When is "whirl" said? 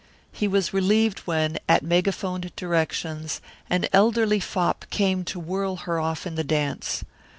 5.39-5.75